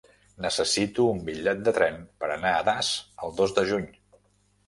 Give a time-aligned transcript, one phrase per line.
[0.43, 2.89] Necessito un bitllet de tren per anar a Das
[3.27, 3.87] el dos de juny.